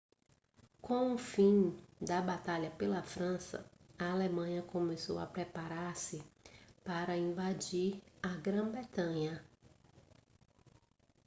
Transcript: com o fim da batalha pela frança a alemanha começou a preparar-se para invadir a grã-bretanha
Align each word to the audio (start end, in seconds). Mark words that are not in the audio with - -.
com 0.81 1.13
o 1.13 1.17
fim 1.19 1.77
da 2.01 2.23
batalha 2.23 2.71
pela 2.71 3.03
frança 3.03 3.69
a 3.99 4.09
alemanha 4.13 4.63
começou 4.63 5.19
a 5.19 5.27
preparar-se 5.27 6.23
para 6.83 7.15
invadir 7.15 8.01
a 8.19 8.29
grã-bretanha 8.29 9.39